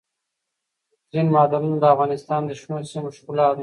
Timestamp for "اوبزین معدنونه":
0.91-1.77